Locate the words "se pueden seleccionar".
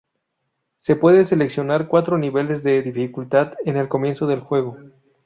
0.79-1.87